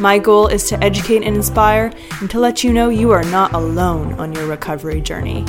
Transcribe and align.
My 0.00 0.18
goal 0.18 0.46
is 0.46 0.66
to 0.70 0.82
educate 0.82 1.24
and 1.24 1.36
inspire 1.36 1.92
and 2.22 2.30
to 2.30 2.40
let 2.40 2.64
you 2.64 2.72
know 2.72 2.88
you 2.88 3.10
are 3.10 3.24
not 3.24 3.52
alone 3.52 4.14
on 4.14 4.32
your 4.32 4.46
recovery 4.46 5.02
journey. 5.02 5.44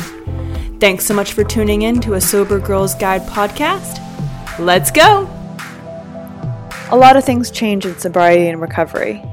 Thanks 0.81 1.05
so 1.05 1.13
much 1.13 1.31
for 1.31 1.45
tuning 1.45 1.83
in 1.83 2.01
to 2.01 2.15
a 2.15 2.21
Sober 2.21 2.59
Girls 2.59 2.93
Guide 2.95 3.21
podcast. 3.21 3.99
Let's 4.59 4.91
go! 4.91 5.21
A 6.91 6.97
lot 6.97 7.15
of 7.15 7.23
things 7.23 7.49
change 7.49 7.85
in 7.85 7.97
sobriety 7.97 8.49
and 8.49 8.59
recovery 8.59 9.23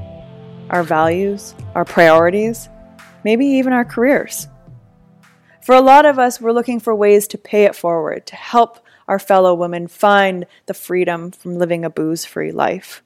our 0.70 0.84
values, 0.84 1.52
our 1.74 1.84
priorities, 1.84 2.68
maybe 3.24 3.44
even 3.44 3.72
our 3.72 3.84
careers. 3.84 4.46
For 5.62 5.74
a 5.74 5.80
lot 5.80 6.06
of 6.06 6.20
us, 6.20 6.40
we're 6.40 6.52
looking 6.52 6.78
for 6.78 6.94
ways 6.94 7.26
to 7.28 7.38
pay 7.38 7.64
it 7.64 7.74
forward, 7.74 8.24
to 8.26 8.36
help 8.36 8.78
our 9.08 9.18
fellow 9.18 9.52
women 9.52 9.88
find 9.88 10.46
the 10.66 10.74
freedom 10.74 11.32
from 11.32 11.58
living 11.58 11.84
a 11.84 11.90
booze 11.90 12.24
free 12.24 12.52
life. 12.52 13.02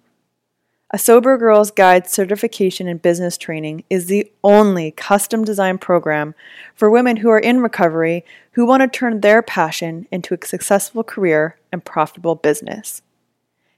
A 0.95 0.98
Sober 0.98 1.39
Girls 1.39 1.71
Guide 1.71 2.07
certification 2.07 2.87
in 2.87 2.98
business 2.98 3.39
training 3.39 3.85
is 3.89 4.09
the 4.09 4.31
only 4.45 4.91
custom 4.91 5.43
designed 5.43 5.81
program 5.81 6.35
for 6.75 6.91
women 6.91 7.17
who 7.17 7.31
are 7.31 7.39
in 7.39 7.62
recovery 7.62 8.27
who 8.51 8.67
want 8.67 8.83
to 8.83 8.89
turn 8.89 9.23
their 9.23 9.41
passion 9.41 10.07
into 10.11 10.35
a 10.35 10.47
successful 10.47 11.03
career 11.03 11.57
and 11.73 11.83
profitable 11.83 12.35
business. 12.35 13.01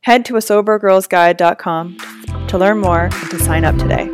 Head 0.00 0.24
to 0.24 0.32
asobergirlsguide.com 0.32 2.46
to 2.48 2.58
learn 2.58 2.78
more 2.78 3.10
and 3.12 3.30
to 3.30 3.38
sign 3.38 3.64
up 3.64 3.76
today. 3.76 4.06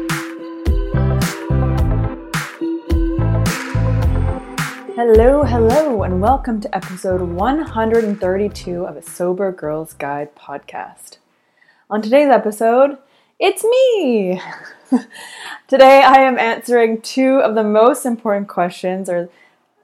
Hello, 4.94 5.42
hello, 5.44 6.02
and 6.02 6.20
welcome 6.20 6.60
to 6.60 6.76
episode 6.76 7.22
132 7.22 8.84
of 8.84 8.98
a 8.98 9.02
Sober 9.02 9.52
Girls 9.52 9.94
Guide 9.94 10.36
podcast. 10.36 11.16
On 11.90 12.00
today's 12.00 12.28
episode, 12.28 12.98
it's 13.40 13.64
me! 13.64 14.40
Today 15.66 16.02
I 16.04 16.20
am 16.20 16.38
answering 16.38 17.00
two 17.00 17.40
of 17.40 17.56
the 17.56 17.64
most 17.64 18.06
important 18.06 18.46
questions, 18.46 19.08
or 19.08 19.28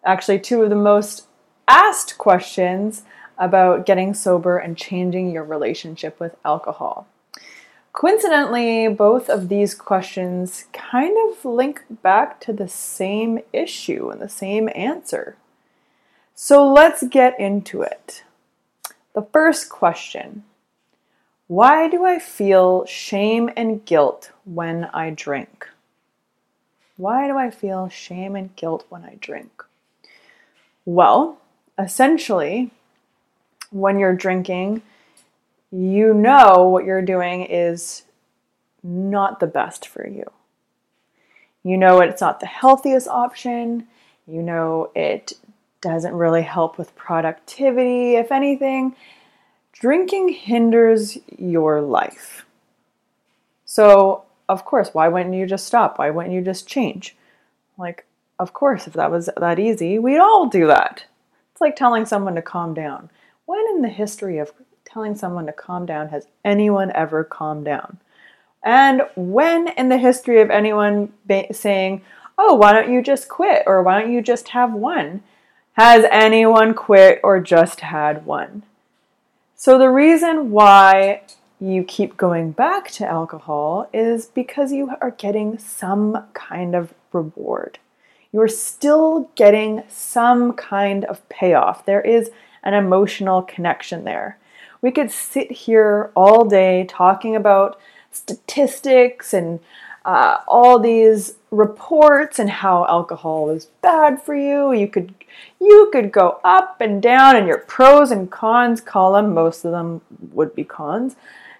actually, 0.04 0.38
two 0.38 0.62
of 0.62 0.70
the 0.70 0.76
most 0.76 1.26
asked 1.66 2.16
questions 2.16 3.02
about 3.38 3.86
getting 3.86 4.14
sober 4.14 4.56
and 4.56 4.76
changing 4.76 5.32
your 5.32 5.42
relationship 5.42 6.20
with 6.20 6.36
alcohol. 6.44 7.08
Coincidentally, 7.92 8.86
both 8.86 9.28
of 9.28 9.48
these 9.48 9.74
questions 9.74 10.66
kind 10.72 11.16
of 11.28 11.44
link 11.44 11.82
back 12.02 12.38
to 12.42 12.52
the 12.52 12.68
same 12.68 13.40
issue 13.52 14.10
and 14.10 14.20
the 14.20 14.28
same 14.28 14.70
answer. 14.76 15.34
So 16.36 16.72
let's 16.72 17.02
get 17.02 17.34
into 17.40 17.82
it. 17.82 18.22
The 19.12 19.26
first 19.32 19.68
question 19.68 20.44
why 21.48 21.88
do 21.88 22.04
I 22.04 22.18
feel 22.18 22.84
shame 22.86 23.50
and 23.56 23.84
guilt 23.84 24.32
when 24.44 24.84
I 24.92 25.10
drink? 25.10 25.68
Why 26.96 27.26
do 27.26 27.36
I 27.36 27.50
feel 27.50 27.88
shame 27.88 28.34
and 28.34 28.54
guilt 28.56 28.86
when 28.88 29.04
I 29.04 29.16
drink? 29.20 29.62
Well, 30.84 31.38
essentially, 31.78 32.70
when 33.70 33.98
you're 33.98 34.14
drinking, 34.14 34.82
you 35.70 36.14
know 36.14 36.68
what 36.68 36.84
you're 36.84 37.02
doing 37.02 37.42
is 37.42 38.02
not 38.82 39.40
the 39.40 39.46
best 39.46 39.86
for 39.86 40.06
you. 40.06 40.24
You 41.62 41.76
know 41.76 42.00
it's 42.00 42.20
not 42.20 42.40
the 42.40 42.46
healthiest 42.46 43.08
option. 43.08 43.88
You 44.26 44.42
know 44.42 44.90
it 44.94 45.32
doesn't 45.80 46.14
really 46.14 46.42
help 46.42 46.78
with 46.78 46.94
productivity. 46.96 48.14
If 48.14 48.32
anything, 48.32 48.94
drinking 49.78 50.30
hinders 50.30 51.18
your 51.36 51.82
life. 51.82 52.46
So, 53.64 54.24
of 54.48 54.64
course, 54.64 54.90
why 54.92 55.08
wouldn't 55.08 55.34
you 55.34 55.46
just 55.46 55.66
stop? 55.66 55.98
Why 55.98 56.10
wouldn't 56.10 56.34
you 56.34 56.40
just 56.40 56.66
change? 56.66 57.14
Like, 57.76 58.06
of 58.38 58.52
course, 58.52 58.86
if 58.86 58.94
that 58.94 59.10
was 59.10 59.28
that 59.36 59.58
easy, 59.58 59.98
we'd 59.98 60.18
all 60.18 60.46
do 60.46 60.66
that. 60.66 61.04
It's 61.52 61.60
like 61.60 61.76
telling 61.76 62.06
someone 62.06 62.34
to 62.36 62.42
calm 62.42 62.74
down. 62.74 63.10
When 63.44 63.64
in 63.70 63.82
the 63.82 63.88
history 63.88 64.38
of 64.38 64.52
telling 64.84 65.14
someone 65.14 65.46
to 65.46 65.52
calm 65.52 65.84
down 65.84 66.08
has 66.08 66.26
anyone 66.44 66.90
ever 66.94 67.24
calmed 67.24 67.64
down? 67.64 67.98
And 68.62 69.02
when 69.14 69.68
in 69.68 69.88
the 69.88 69.98
history 69.98 70.40
of 70.40 70.50
anyone 70.50 71.12
ba- 71.26 71.52
saying, 71.52 72.02
oh, 72.38 72.54
why 72.54 72.72
don't 72.72 72.92
you 72.92 73.02
just 73.02 73.28
quit? 73.28 73.62
Or 73.66 73.82
why 73.82 74.00
don't 74.00 74.12
you 74.12 74.22
just 74.22 74.48
have 74.48 74.72
one? 74.72 75.22
Has 75.74 76.06
anyone 76.10 76.72
quit 76.72 77.20
or 77.22 77.40
just 77.40 77.80
had 77.80 78.24
one? 78.24 78.62
So, 79.58 79.78
the 79.78 79.88
reason 79.88 80.50
why 80.50 81.22
you 81.58 81.82
keep 81.82 82.18
going 82.18 82.52
back 82.52 82.90
to 82.90 83.06
alcohol 83.06 83.88
is 83.90 84.26
because 84.26 84.70
you 84.70 84.90
are 85.00 85.12
getting 85.12 85.58
some 85.58 86.26
kind 86.34 86.74
of 86.74 86.92
reward. 87.10 87.78
You're 88.32 88.48
still 88.48 89.30
getting 89.34 89.82
some 89.88 90.52
kind 90.52 91.06
of 91.06 91.26
payoff. 91.30 91.86
There 91.86 92.02
is 92.02 92.30
an 92.64 92.74
emotional 92.74 93.40
connection 93.40 94.04
there. 94.04 94.36
We 94.82 94.90
could 94.90 95.10
sit 95.10 95.50
here 95.50 96.12
all 96.14 96.44
day 96.44 96.84
talking 96.86 97.34
about 97.34 97.80
statistics 98.12 99.32
and 99.32 99.60
uh, 100.04 100.36
all 100.46 100.78
these 100.78 101.36
reports 101.50 102.38
and 102.38 102.50
how 102.50 102.84
alcohol 102.86 103.48
is 103.48 103.68
bad 103.80 104.20
for 104.22 104.34
you. 104.34 104.74
You 104.74 104.86
could 104.86 105.14
you 105.60 105.88
could 105.92 106.12
go 106.12 106.40
up 106.44 106.80
and 106.80 107.02
down 107.02 107.36
in 107.36 107.46
your 107.46 107.58
pros 107.58 108.10
and 108.10 108.30
cons 108.30 108.80
column. 108.80 109.34
Most 109.34 109.64
of 109.64 109.72
them 109.72 110.00
would 110.32 110.54
be 110.54 110.64
cons, 110.64 111.16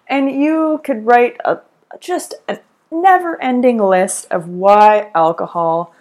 and 0.07 0.31
you 0.31 0.81
could 0.85 1.07
write 1.07 1.37
a 1.45 1.61
just 2.01 2.35
a 2.49 2.59
never-ending 2.91 3.79
list 3.79 4.27
of 4.31 4.49
why 4.49 5.11
alcohol 5.15 5.95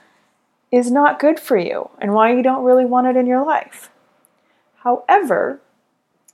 is 0.72 0.92
not 0.92 1.20
good 1.20 1.40
for 1.40 1.58
you 1.58 1.90
and 2.00 2.14
why 2.14 2.34
you 2.34 2.42
don't 2.42 2.64
really 2.64 2.86
want 2.86 3.08
it 3.08 3.16
in 3.16 3.26
your 3.26 3.46
life. 3.46 3.90
However, 4.84 5.62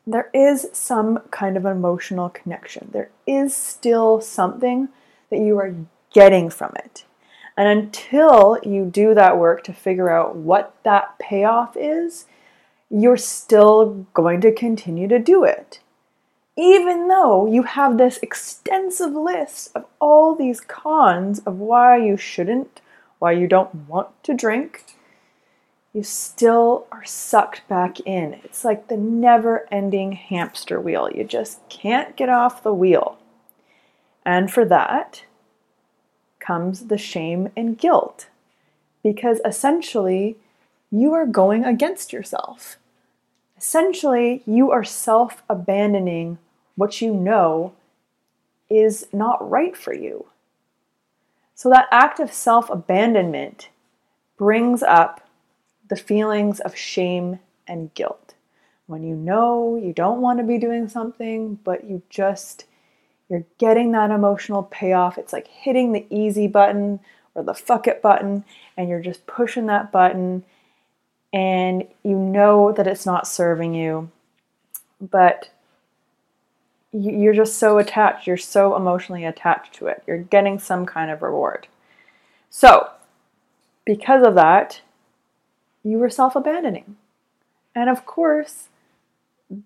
there 0.08 0.30
is 0.34 0.68
some 0.74 1.20
kind 1.30 1.56
of 1.56 1.66
emotional 1.66 2.30
connection. 2.30 2.90
There 2.92 3.12
is 3.28 3.56
still 3.56 4.20
something 4.20 4.90
that 5.30 5.40
you 5.40 5.58
are 5.60 5.76
getting 6.12 6.50
from 6.50 6.74
it. 6.76 7.06
And 7.62 7.70
until 7.70 8.58
you 8.64 8.86
do 8.86 9.14
that 9.14 9.38
work 9.38 9.64
to 9.66 9.72
figure 9.72 10.10
out 10.10 10.36
what 10.36 10.74
that 10.82 11.20
payoff 11.20 11.78
is, 11.78 12.26
you're 12.90 13.18
still 13.18 14.08
going 14.16 14.42
to 14.42 14.52
continue 14.52 15.08
to 15.08 15.20
do 15.20 15.44
it. 15.44 15.80
Even 16.58 17.08
though 17.08 17.46
you 17.46 17.62
have 17.62 18.00
this 18.00 18.18
extensive 18.24 19.14
list 19.14 19.70
of 19.76 19.86
all 20.00 20.34
these 20.34 20.60
cons 20.60 21.38
of 21.42 21.60
why 21.60 21.98
you 21.98 22.18
shouldn't 22.18 22.82
why 23.20 23.34
you 23.34 23.46
don't 23.46 23.76
want 23.88 24.10
to 24.24 24.34
drink, 24.34 24.96
you 25.94 26.02
still 26.02 26.88
are 26.92 27.06
sucked 27.06 27.68
back 27.68 28.00
in. 28.00 28.42
It's 28.44 28.66
like 28.66 28.88
the 28.88 28.98
never 28.98 29.68
ending 29.72 30.14
hamster 30.14 30.82
wheel. 30.82 31.12
You 31.12 31.24
just 31.26 31.60
can't 31.70 32.18
get 32.18 32.28
off 32.28 32.64
the 32.64 32.74
wheel. 32.74 33.20
And 34.26 34.52
for 34.52 34.66
that 34.66 35.26
comes 36.42 36.88
the 36.88 36.98
shame 36.98 37.50
and 37.56 37.78
guilt 37.78 38.28
because 39.04 39.40
essentially 39.46 40.36
you 40.92 41.14
are 41.14 41.26
going 41.26 41.64
against 41.64 42.12
yourself. 42.12 42.78
Essentially, 43.58 44.44
you 44.46 44.72
are 44.72 44.84
self 44.84 45.44
abandoning 45.50 46.40
what 46.76 47.02
you 47.02 47.14
know 47.14 47.74
is 48.70 49.08
not 49.14 49.50
right 49.50 49.78
for 49.78 49.94
you. 49.94 50.26
So, 51.56 51.70
that 51.70 51.88
act 51.92 52.20
of 52.20 52.34
self 52.34 52.70
abandonment 52.70 53.70
brings 54.38 54.82
up 54.84 55.30
the 55.90 55.96
feelings 55.96 56.60
of 56.60 56.76
shame 56.76 57.40
and 57.68 57.94
guilt. 57.94 58.34
When 58.88 59.04
you 59.04 59.16
know 59.16 59.80
you 59.82 59.94
don't 59.94 60.22
want 60.22 60.40
to 60.40 60.44
be 60.44 60.58
doing 60.58 60.90
something, 60.90 61.60
but 61.64 61.84
you 61.86 62.02
just, 62.10 62.66
you're 63.32 63.46
getting 63.60 63.94
that 63.94 64.12
emotional 64.12 64.64
payoff. 64.64 65.18
It's 65.18 65.32
like 65.32 65.48
hitting 65.48 65.94
the 65.94 66.06
easy 66.10 66.48
button 66.48 67.00
or 67.34 67.44
the 67.44 67.54
fuck 67.54 67.88
it 67.88 68.02
button, 68.02 68.44
and 68.76 68.90
you're 68.90 69.00
just 69.00 69.26
pushing 69.26 69.68
that 69.68 69.90
button, 69.90 70.44
and 71.32 71.88
you 72.04 72.18
know 72.18 72.74
that 72.74 72.88
it's 72.88 73.06
not 73.06 73.26
serving 73.26 73.74
you, 73.74 74.12
but 75.00 75.50
you're 76.92 77.34
just 77.34 77.58
so 77.58 77.78
attached. 77.78 78.28
You're 78.28 78.36
so 78.36 78.76
emotionally 78.76 79.24
attached 79.24 79.76
to 79.76 79.88
it. 79.88 80.04
You're 80.06 80.18
getting 80.18 80.60
some 80.60 80.86
kind 80.86 81.10
of 81.10 81.22
reward. 81.22 81.68
So, 82.50 82.90
because 83.86 84.28
of 84.28 84.36
that, 84.36 84.82
you 85.84 86.00
were 86.00 86.10
self 86.10 86.36
abandoning. 86.36 86.98
And 87.74 87.90
of 87.90 88.06
course, 88.06 88.68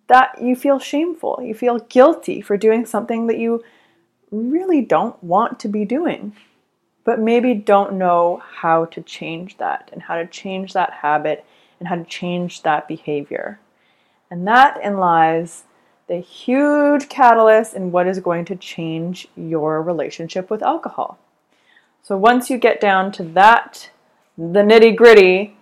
that 0.08 0.42
you 0.42 0.56
feel 0.56 0.80
shameful. 0.80 1.40
You 1.44 1.54
feel 1.54 1.80
guilty 1.80 2.42
for 2.42 2.58
doing 2.58 2.86
something 2.86 3.28
that 3.28 3.38
you 3.38 3.64
really 4.32 4.82
don't 4.82 5.22
want 5.24 5.60
to 5.60 5.68
be 5.68 5.86
doing, 5.86 6.36
but 7.04 7.20
maybe 7.20 7.54
don't 7.54 7.94
know 7.94 8.42
how 8.58 8.86
to 8.86 9.02
change 9.02 9.58
that 9.58 9.90
and 9.94 10.02
how 10.02 10.16
to 10.16 10.26
change 10.26 10.74
that 10.74 10.92
habit 10.92 11.46
and 11.80 11.88
how 11.88 11.96
to 11.96 12.04
change 12.04 12.64
that 12.64 12.88
behavior. 12.88 13.60
And 14.32 14.48
that 14.48 14.82
in 14.84 14.98
lies 14.98 15.64
the 16.08 16.18
huge 16.18 17.10
catalyst 17.10 17.74
in 17.74 17.92
what 17.92 18.08
is 18.08 18.20
going 18.20 18.46
to 18.46 18.56
change 18.56 19.28
your 19.36 19.81
relationship 19.81 20.50
with 20.50 20.62
alcohol. 20.62 21.18
So 22.04 22.16
once 22.16 22.50
you 22.50 22.58
get 22.60 22.80
down 22.80 23.12
to 23.14 23.24
that, 23.24 23.90
the 24.38 24.62
nitty 24.62 24.96
gritty 24.96 25.58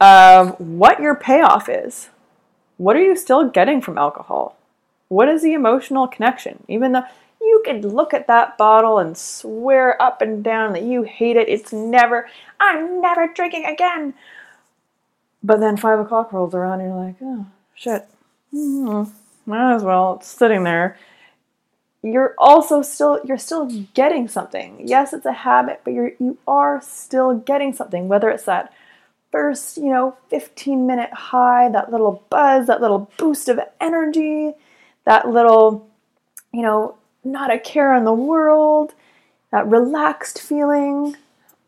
of 0.00 0.58
what 0.58 1.00
your 1.00 1.14
payoff 1.14 1.68
is, 1.68 2.08
what 2.76 2.96
are 2.96 3.02
you 3.02 3.16
still 3.16 3.48
getting 3.48 3.80
from 3.80 3.98
alcohol? 3.98 4.56
What 5.08 5.28
is 5.28 5.42
the 5.42 5.54
emotional 5.54 6.08
connection? 6.08 6.64
Even 6.68 6.92
though 6.92 7.04
you 7.40 7.62
could 7.64 7.84
look 7.84 8.12
at 8.12 8.26
that 8.26 8.58
bottle 8.58 8.98
and 8.98 9.16
swear 9.16 10.00
up 10.00 10.20
and 10.20 10.42
down 10.42 10.72
that 10.72 10.82
you 10.82 11.02
hate 11.02 11.36
it, 11.36 11.48
it's 11.48 11.72
never, 11.72 12.28
I'm 12.58 13.00
never 13.00 13.28
drinking 13.28 13.64
again. 13.66 14.14
But 15.42 15.60
then 15.60 15.76
five 15.76 16.00
o'clock 16.00 16.32
rolls 16.32 16.54
around 16.54 16.80
and 16.80 16.90
you're 16.90 17.04
like, 17.04 17.16
oh, 17.22 17.46
shit. 17.74 18.08
Mm-hmm 18.52 19.10
might 19.46 19.74
as 19.74 19.84
well. 19.84 20.16
It's 20.16 20.28
sitting 20.28 20.64
there. 20.64 20.98
You're 22.02 22.34
also 22.38 22.82
still 22.82 23.20
you're 23.24 23.38
still 23.38 23.66
getting 23.94 24.28
something. 24.28 24.80
Yes, 24.86 25.12
it's 25.12 25.26
a 25.26 25.32
habit, 25.32 25.80
but 25.84 25.92
you're 25.92 26.12
you 26.18 26.38
are 26.46 26.80
still 26.82 27.38
getting 27.38 27.72
something. 27.72 28.08
Whether 28.08 28.30
it's 28.30 28.44
that 28.44 28.72
first, 29.36 29.76
you 29.76 29.90
know, 29.90 30.16
15 30.30 30.86
minute 30.86 31.12
high, 31.12 31.68
that 31.68 31.92
little 31.92 32.24
buzz, 32.30 32.68
that 32.68 32.80
little 32.80 33.10
boost 33.18 33.50
of 33.50 33.60
energy, 33.82 34.54
that 35.04 35.28
little, 35.28 35.86
you 36.54 36.62
know, 36.62 36.96
not 37.22 37.52
a 37.52 37.58
care 37.58 37.94
in 37.94 38.04
the 38.04 38.14
world, 38.14 38.94
that 39.52 39.68
relaxed 39.68 40.40
feeling. 40.40 41.16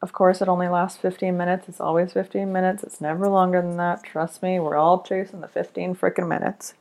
Of 0.01 0.15
course, 0.15 0.41
it 0.41 0.49
only 0.49 0.67
lasts 0.67 0.99
15 0.99 1.37
minutes. 1.37 1.69
It's 1.69 1.79
always 1.79 2.15
15 2.15 2.51
minutes. 2.51 2.83
It's 2.83 3.03
never 3.03 3.29
longer 3.29 3.61
than 3.61 3.77
that. 3.77 4.03
Trust 4.03 4.43
me, 4.43 4.59
we're 4.59 4.77
all 4.77 5.03
chasing 5.03 5.43
the 5.43 5.47
15 5.47 5.95
freaking 5.95 6.27
minutes. 6.27 6.73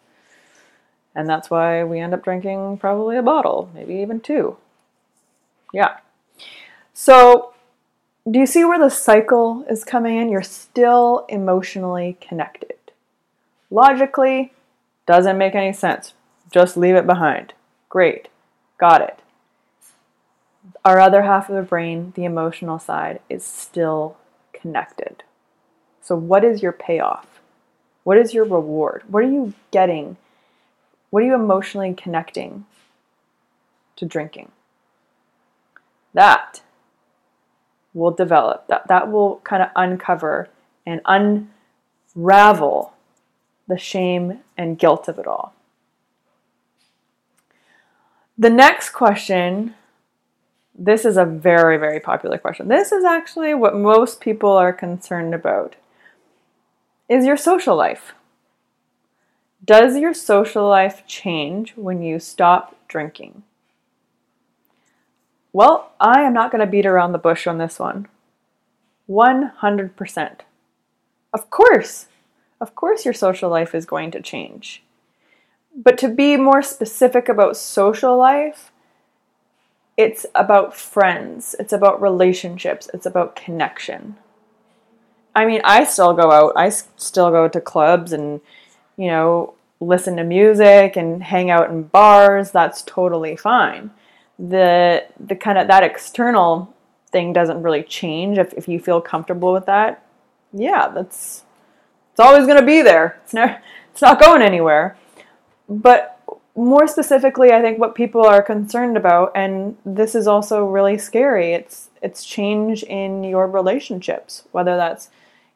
And 1.13 1.27
that's 1.27 1.49
why 1.49 1.83
we 1.83 1.99
end 1.99 2.13
up 2.13 2.23
drinking 2.23 2.77
probably 2.77 3.17
a 3.17 3.21
bottle, 3.21 3.69
maybe 3.73 3.95
even 3.95 4.21
two. 4.21 4.55
Yeah. 5.73 5.97
So, 6.93 7.53
do 8.29 8.39
you 8.39 8.45
see 8.45 8.65
where 8.65 8.79
the 8.79 8.89
cycle 8.89 9.65
is 9.69 9.83
coming 9.83 10.17
in? 10.17 10.29
You're 10.29 10.41
still 10.41 11.25
emotionally 11.29 12.17
connected. 12.19 12.75
Logically, 13.69 14.53
doesn't 15.05 15.37
make 15.37 15.55
any 15.55 15.73
sense. 15.73 16.13
Just 16.51 16.77
leave 16.77 16.95
it 16.95 17.05
behind. 17.05 17.53
Great. 17.89 18.27
Got 18.77 19.01
it. 19.01 19.19
Our 20.83 20.99
other 20.99 21.23
half 21.23 21.49
of 21.49 21.55
the 21.55 21.61
brain, 21.61 22.13
the 22.15 22.25
emotional 22.25 22.79
side, 22.79 23.19
is 23.29 23.43
still 23.43 24.17
connected. 24.53 25.23
So, 26.01 26.15
what 26.15 26.43
is 26.43 26.61
your 26.61 26.71
payoff? 26.71 27.41
What 28.03 28.17
is 28.17 28.33
your 28.33 28.45
reward? 28.45 29.03
What 29.07 29.23
are 29.23 29.31
you 29.31 29.53
getting 29.71 30.17
what 31.09 31.23
are 31.23 31.25
you 31.25 31.35
emotionally 31.35 31.93
connecting 31.93 32.65
to 33.95 34.05
drinking? 34.05 34.51
That 36.13 36.61
will 37.97 38.11
develop, 38.11 38.67
that, 38.67 38.87
that 38.87 39.11
will 39.11 39.41
kind 39.43 39.63
of 39.63 39.69
uncover 39.75 40.49
and 40.85 41.01
unravel 42.15 42.93
the 43.67 43.77
shame 43.77 44.39
and 44.57 44.79
guilt 44.79 45.07
of 45.07 45.19
it 45.19 45.27
all. 45.27 45.53
The 48.37 48.49
next 48.49 48.91
question 48.91 49.73
this 50.77 51.05
is 51.05 51.17
a 51.17 51.25
very, 51.25 51.77
very 51.77 51.99
popular 51.99 52.37
question. 52.37 52.67
This 52.67 52.91
is 52.91 53.03
actually 53.03 53.55
what 53.55 53.75
most 53.75 54.21
people 54.21 54.51
are 54.51 54.71
concerned 54.71 55.33
about. 55.33 55.75
Is 57.09 57.25
your 57.25 57.37
social 57.37 57.75
life? 57.75 58.13
Does 59.65 59.97
your 59.97 60.13
social 60.13 60.69
life 60.69 61.03
change 61.07 61.75
when 61.75 62.03
you 62.03 62.19
stop 62.19 62.75
drinking? 62.87 63.41
Well, 65.57 65.91
I 65.99 66.21
am 66.21 66.33
not 66.33 66.51
going 66.51 66.63
to 66.63 66.69
beat 66.69 66.85
around 66.85 67.13
the 67.13 67.17
bush 67.17 67.47
on 67.47 67.57
this 67.57 67.79
one. 67.79 68.07
100%. 69.09 70.39
Of 71.33 71.49
course, 71.49 72.05
of 72.61 72.75
course, 72.75 73.05
your 73.05 73.13
social 73.15 73.49
life 73.49 73.73
is 73.73 73.83
going 73.83 74.11
to 74.11 74.21
change. 74.21 74.83
But 75.75 75.97
to 75.97 76.09
be 76.09 76.37
more 76.37 76.61
specific 76.61 77.27
about 77.27 77.57
social 77.57 78.15
life, 78.15 78.71
it's 79.97 80.27
about 80.35 80.75
friends, 80.75 81.55
it's 81.59 81.73
about 81.73 82.03
relationships, 82.03 82.87
it's 82.93 83.07
about 83.07 83.35
connection. 83.35 84.15
I 85.35 85.47
mean, 85.47 85.61
I 85.63 85.85
still 85.85 86.13
go 86.13 86.31
out, 86.31 86.53
I 86.55 86.69
still 86.69 87.31
go 87.31 87.47
to 87.47 87.59
clubs 87.59 88.13
and, 88.13 88.41
you 88.95 89.07
know, 89.07 89.55
listen 89.79 90.17
to 90.17 90.23
music 90.23 90.95
and 90.95 91.23
hang 91.23 91.49
out 91.49 91.71
in 91.71 91.81
bars, 91.81 92.51
that's 92.51 92.83
totally 92.83 93.35
fine. 93.35 93.89
The 94.39 95.05
the 95.19 95.35
kind 95.35 95.57
of 95.57 95.67
that 95.67 95.83
external 95.83 96.73
thing 97.11 97.33
doesn't 97.33 97.61
really 97.61 97.83
change 97.83 98.37
if, 98.37 98.53
if 98.53 98.67
you 98.67 98.79
feel 98.79 99.01
comfortable 99.01 99.53
with 99.53 99.65
that. 99.65 100.05
Yeah, 100.53 100.89
that's 100.89 101.43
it's 102.11 102.19
always 102.19 102.47
gonna 102.47 102.65
be 102.65 102.81
there. 102.81 103.19
It's 103.23 103.33
never 103.33 103.61
it's 103.91 104.01
not 104.01 104.21
going 104.21 104.41
anywhere. 104.41 104.97
But 105.69 106.19
more 106.55 106.87
specifically, 106.87 107.51
I 107.51 107.61
think 107.61 107.77
what 107.77 107.93
people 107.93 108.25
are 108.25 108.41
concerned 108.41 108.97
about, 108.97 109.31
and 109.35 109.77
this 109.85 110.15
is 110.15 110.27
also 110.27 110.65
really 110.65 110.97
scary, 110.97 111.53
it's 111.53 111.89
it's 112.01 112.25
change 112.25 112.83
in 112.83 113.23
your 113.23 113.47
relationships, 113.47 114.43
whether 114.51 114.75
that's 114.75 115.09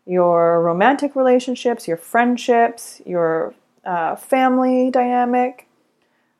your 0.06 0.62
romantic 0.62 1.16
relationships, 1.16 1.88
your 1.88 1.98
friendships, 1.98 3.02
your 3.06 3.54
uh, 3.86 4.16
family 4.16 4.92
dynamic, 4.92 5.68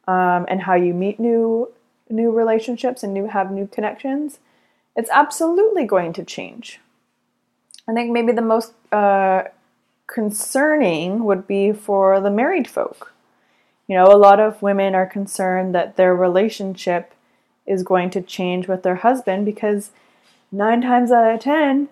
um, 0.08 0.46
and 0.48 0.62
how 0.62 0.76
you 0.76 0.94
meet 0.94 1.20
new 1.20 1.72
new 2.12 2.32
relationships 2.32 3.04
and 3.04 3.14
new 3.14 3.28
have 3.28 3.52
new 3.52 3.68
connections, 3.68 4.40
it's 4.96 5.10
absolutely 5.12 5.86
going 5.86 6.14
to 6.14 6.24
change. 6.24 6.80
I 7.88 7.94
think 7.94 8.12
maybe 8.12 8.32
the 8.32 8.42
most 8.42 8.74
uh, 8.92 9.44
concerning 10.08 11.24
would 11.24 11.48
be 11.48 11.72
for 11.72 12.20
the 12.20 12.30
married 12.30 12.70
folk. 12.70 13.14
You 13.88 13.98
know, 13.98 14.06
a 14.06 14.18
lot 14.18 14.40
of 14.40 14.62
women 14.62 14.96
are 14.96 15.06
concerned 15.06 15.74
that 15.76 15.96
their 15.96 16.16
relationship 16.16 17.14
is 17.66 17.84
going 17.84 18.10
to 18.12 18.22
change 18.22 18.68
with 18.68 18.84
their 18.84 18.96
husband 18.96 19.46
because 19.46 19.92
nine 20.52 20.82
times 20.82 21.12
out 21.12 21.34
of 21.34 21.40
ten, 21.40 21.90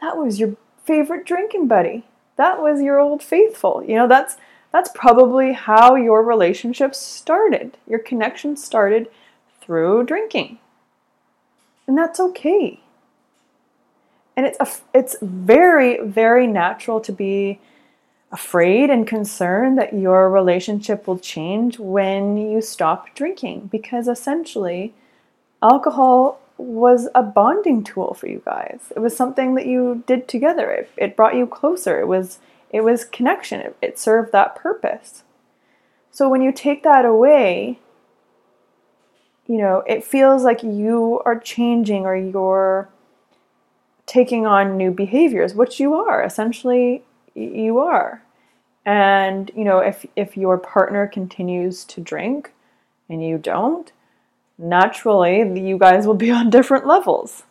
that 0.00 0.16
was 0.16 0.40
your 0.40 0.56
favorite 0.84 1.26
drinking 1.26 1.68
buddy. 1.68 2.04
That 2.36 2.60
was 2.60 2.80
your 2.80 2.98
old 2.98 3.22
faithful. 3.22 3.84
You 3.86 3.96
know, 3.96 4.08
that's 4.08 4.36
that's 4.72 4.90
probably 4.94 5.52
how 5.52 5.96
your 5.96 6.22
relationship 6.22 6.94
started. 6.94 7.76
Your 7.86 7.98
connection 7.98 8.56
started 8.56 9.08
through 9.62 10.04
drinking. 10.04 10.58
And 11.86 11.96
that's 11.96 12.20
okay. 12.20 12.80
And 14.36 14.46
it's 14.46 14.58
a, 14.60 14.68
it's 14.94 15.16
very 15.20 15.98
very 16.02 16.46
natural 16.46 17.00
to 17.00 17.12
be 17.12 17.60
afraid 18.32 18.88
and 18.88 19.06
concerned 19.06 19.76
that 19.78 19.92
your 19.92 20.30
relationship 20.30 21.06
will 21.06 21.18
change 21.18 21.78
when 21.78 22.38
you 22.38 22.62
stop 22.62 23.14
drinking 23.14 23.68
because 23.70 24.08
essentially 24.08 24.94
alcohol 25.62 26.40
was 26.56 27.08
a 27.14 27.22
bonding 27.22 27.84
tool 27.84 28.14
for 28.14 28.26
you 28.26 28.40
guys. 28.44 28.92
It 28.96 29.00
was 29.00 29.16
something 29.16 29.54
that 29.56 29.66
you 29.66 30.02
did 30.06 30.28
together. 30.28 30.70
It, 30.70 30.90
it 30.96 31.16
brought 31.16 31.34
you 31.34 31.46
closer. 31.46 32.00
It 32.00 32.06
was 32.06 32.38
it 32.70 32.82
was 32.82 33.04
connection. 33.04 33.60
It, 33.60 33.76
it 33.82 33.98
served 33.98 34.32
that 34.32 34.56
purpose. 34.56 35.24
So 36.10 36.28
when 36.28 36.40
you 36.42 36.52
take 36.52 36.82
that 36.84 37.04
away, 37.04 37.80
you 39.46 39.58
know, 39.58 39.82
it 39.86 40.04
feels 40.04 40.44
like 40.44 40.62
you 40.62 41.20
are 41.24 41.38
changing 41.38 42.04
or 42.04 42.16
you're 42.16 42.88
taking 44.06 44.46
on 44.46 44.76
new 44.76 44.90
behaviors, 44.90 45.54
which 45.54 45.80
you 45.80 45.94
are. 45.94 46.22
Essentially, 46.22 47.02
you 47.34 47.78
are. 47.78 48.22
And, 48.84 49.50
you 49.56 49.64
know, 49.64 49.78
if 49.78 50.06
if 50.16 50.36
your 50.36 50.58
partner 50.58 51.06
continues 51.06 51.84
to 51.84 52.00
drink 52.00 52.52
and 53.08 53.24
you 53.24 53.38
don't, 53.38 53.92
naturally 54.58 55.60
you 55.60 55.78
guys 55.78 56.06
will 56.06 56.14
be 56.14 56.30
on 56.40 56.50
different 56.50 56.86
levels. 56.86 57.44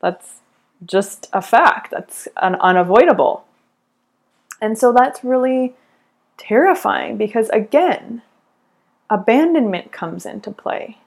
That's 0.00 0.40
just 0.84 1.28
a 1.32 1.42
fact. 1.42 1.90
That's 1.90 2.28
an 2.36 2.54
unavoidable. 2.56 3.44
And 4.60 4.78
so 4.78 4.92
that's 4.92 5.24
really 5.24 5.74
terrifying 6.36 7.16
because 7.16 7.48
again, 7.50 8.22
abandonment 9.08 9.92
comes 9.92 10.24
into 10.24 10.50
play. 10.50 10.98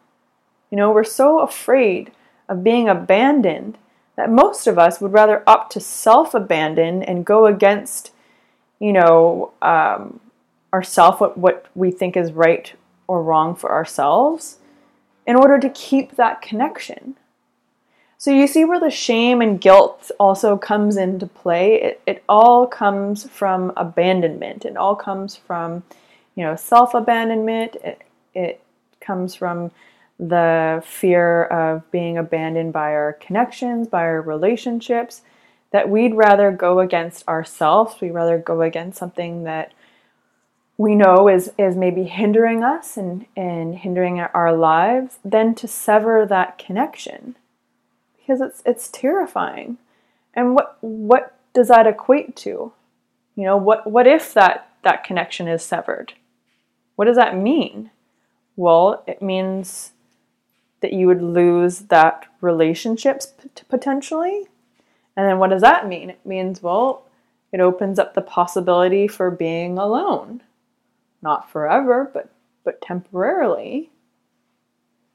You 0.74 0.78
know, 0.78 0.90
we're 0.90 1.04
so 1.04 1.42
afraid 1.42 2.12
of 2.50 2.64
being 2.64 2.90
abandoned 2.90 3.78
that 4.16 4.32
most 4.32 4.66
of 4.66 4.80
us 4.80 5.00
would 5.00 5.14
rather 5.14 5.44
opt 5.46 5.72
to 5.74 5.80
self 5.80 6.34
abandon 6.34 7.04
and 7.04 7.24
go 7.24 7.46
against, 7.46 8.10
you 8.80 8.92
know, 8.92 9.54
um, 9.62 10.20
ourself, 10.74 11.22
what, 11.22 11.38
what 11.38 11.68
we 11.76 11.92
think 11.92 12.18
is 12.18 12.32
right 12.32 12.74
or 13.06 13.22
wrong 13.22 13.56
for 13.56 13.72
ourselves, 13.72 14.58
in 15.28 15.36
order 15.36 15.60
to 15.60 15.70
keep 15.70 16.16
that 16.16 16.42
connection. 16.42 17.18
So 18.18 18.32
you 18.32 18.48
see 18.48 18.66
where 18.66 18.80
the 18.80 18.90
shame 18.90 19.44
and 19.44 19.62
guilt 19.62 20.10
also 20.20 20.58
comes 20.58 20.98
into 20.98 21.28
play. 21.28 21.84
It, 21.84 22.02
it 22.08 22.24
all 22.28 22.66
comes 22.66 23.30
from 23.30 23.74
abandonment. 23.78 24.66
It 24.66 24.76
all 24.76 24.96
comes 24.96 25.36
from, 25.36 25.84
you 26.34 26.44
know, 26.44 26.56
self 26.56 26.96
abandonment. 26.96 27.76
It, 27.84 28.02
it 28.34 28.60
comes 29.00 29.36
from 29.36 29.70
the 30.20 30.84
fear 30.86 31.44
of 31.46 31.90
being 31.92 32.18
abandoned 32.18 32.74
by 32.74 32.94
our 32.94 33.14
connections, 33.14 33.88
by 33.88 34.02
our 34.02 34.22
relationships, 34.22 35.22
that 35.72 35.90
we'd 35.90 36.14
rather 36.14 36.52
go 36.52 36.80
against 36.80 37.28
ourselves. 37.28 38.00
We'd 38.00 38.12
rather 38.12 38.38
go 38.38 38.62
against 38.62 39.00
something 39.00 39.44
that 39.44 39.74
we 40.78 40.96
know 40.96 41.28
is, 41.28 41.52
is 41.58 41.76
maybe 41.76 42.04
hindering 42.04 42.64
us 42.64 42.98
and, 42.98 43.26
and 43.36 43.76
hindering 43.76 44.20
our 44.20 44.56
lives 44.56 45.18
than 45.24 45.56
to 45.56 45.68
sever 45.68 46.26
that 46.26 46.58
connection. 46.58 47.36
Because 48.18 48.40
it's 48.40 48.64
it's 48.66 48.88
terrifying. 48.88 49.78
And 50.34 50.56
what 50.56 50.78
what 50.80 51.36
does 51.54 51.68
that 51.68 51.88
equate 51.88 52.36
to? 52.38 52.72
You 53.36 53.44
know, 53.44 53.58
what 53.58 53.90
what 53.90 54.08
if 54.08 54.34
that, 54.34 54.70
that 54.84 55.04
connection 55.04 55.48
is 55.48 55.64
severed? 55.64 56.14
What 56.96 57.06
does 57.06 57.18
that 57.18 57.36
mean? 57.36 57.92
Well, 58.56 59.04
it 59.08 59.22
means 59.22 59.92
that 60.84 60.94
you 60.94 61.08
would 61.08 61.22
lose 61.22 61.80
that 61.80 62.28
relationships 62.42 63.34
potentially. 63.70 64.48
And 65.16 65.28
then 65.28 65.40
what 65.40 65.50
does 65.50 65.62
that 65.62 65.88
mean? 65.88 66.10
It 66.10 66.26
means, 66.26 66.62
well, 66.62 67.06
it 67.54 67.62
opens 67.62 67.98
up 68.00 68.14
the 68.14 68.22
possibility 68.22 69.08
for 69.08 69.32
being 69.32 69.78
alone. 69.78 70.44
Not 71.22 71.50
forever, 71.50 72.12
but 72.14 72.30
but 72.66 72.82
temporarily. 72.82 73.92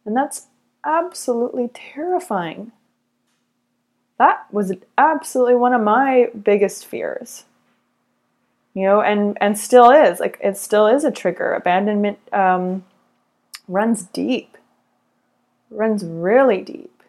And 0.04 0.16
that's 0.16 0.46
absolutely 0.84 1.68
terrifying. 1.74 2.72
That 4.18 4.46
was 4.52 4.72
absolutely 4.96 5.56
one 5.56 5.74
of 5.74 5.82
my 5.82 6.30
biggest 6.42 6.86
fears. 6.86 7.44
You 8.72 8.84
know, 8.84 9.02
and 9.02 9.36
and 9.40 9.58
still 9.58 9.90
is. 9.90 10.18
Like 10.18 10.38
it 10.42 10.56
still 10.56 10.86
is 10.86 11.04
a 11.04 11.10
trigger. 11.10 11.52
Abandonment 11.52 12.18
um, 12.32 12.84
runs 13.66 14.04
deep 14.04 14.56
runs 15.70 16.04
really 16.04 16.62
deep. 16.62 17.02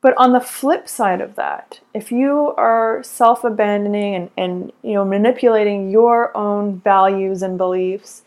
But 0.00 0.14
on 0.18 0.32
the 0.32 0.40
flip 0.40 0.88
side 0.88 1.20
of 1.20 1.34
that, 1.34 1.80
if 1.92 2.12
you 2.12 2.54
are 2.56 3.02
self-abandoning 3.02 4.14
and, 4.14 4.30
and 4.36 4.72
you 4.82 4.94
know 4.94 5.04
manipulating 5.04 5.90
your 5.90 6.36
own 6.36 6.80
values 6.80 7.42
and 7.42 7.58
beliefs 7.58 8.22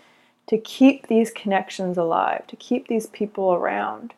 to 0.48 0.58
keep 0.58 1.08
these 1.08 1.32
connections 1.32 1.98
alive, 1.98 2.48
to 2.48 2.56
keep 2.56 2.88
these 2.88 3.08
people 3.08 3.54
around, 3.54 4.14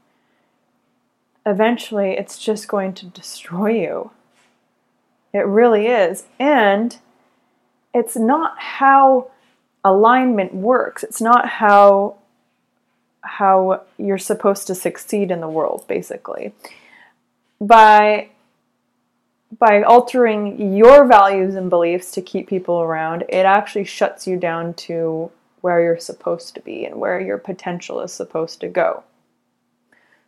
eventually 1.45 2.12
it's 2.12 2.39
just 2.39 2.67
going 2.67 2.93
to 2.93 3.05
destroy 3.07 3.71
you. 3.71 4.12
It 5.33 5.45
really 5.45 5.88
is. 5.88 6.25
And 6.39 6.98
it's 7.93 8.15
not 8.15 8.57
how 8.57 9.29
alignment 9.83 10.53
works. 10.53 11.03
It's 11.03 11.21
not 11.21 11.48
how 11.48 12.15
how 13.21 13.81
you're 13.97 14.17
supposed 14.17 14.67
to 14.67 14.75
succeed 14.75 15.31
in 15.31 15.41
the 15.41 15.49
world 15.49 15.85
basically. 15.87 16.53
By 17.59 18.29
by 19.59 19.83
altering 19.83 20.75
your 20.75 21.05
values 21.05 21.55
and 21.55 21.69
beliefs 21.69 22.11
to 22.11 22.21
keep 22.21 22.47
people 22.47 22.81
around 22.81 23.23
it 23.29 23.45
actually 23.45 23.83
shuts 23.83 24.25
you 24.25 24.37
down 24.37 24.73
to 24.73 25.29
where 25.59 25.83
you're 25.83 25.99
supposed 25.99 26.55
to 26.55 26.61
be 26.61 26.85
and 26.85 26.95
where 26.95 27.19
your 27.19 27.37
potential 27.37 27.99
is 28.01 28.11
supposed 28.11 28.59
to 28.61 28.67
go. 28.67 29.03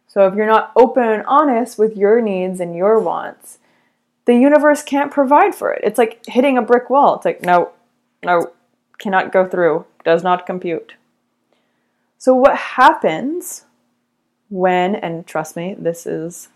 So 0.08 0.28
if 0.28 0.36
you're 0.36 0.46
not 0.46 0.72
open 0.76 1.04
and 1.04 1.24
honest 1.26 1.80
with 1.80 1.98
your 1.98 2.22
needs 2.22 2.60
and 2.60 2.76
your 2.76 3.00
wants 3.00 3.58
the 4.26 4.36
universe 4.36 4.84
can't 4.84 5.12
provide 5.12 5.54
for 5.54 5.72
it. 5.72 5.82
It's 5.84 5.98
like 5.98 6.26
hitting 6.28 6.58
a 6.58 6.62
brick 6.62 6.90
wall. 6.90 7.16
It's 7.16 7.26
like 7.26 7.42
no 7.42 7.72
no 8.24 8.52
cannot 9.00 9.34
go 9.34 9.46
through. 9.46 9.86
Does 10.06 10.24
not 10.24 10.46
compute 10.46 10.94
so, 12.24 12.34
what 12.34 12.56
happens 12.56 13.66
when, 14.48 14.96
and 14.96 15.28
trust 15.28 15.58
me, 15.58 15.76
this 15.78 16.06
is 16.06 16.48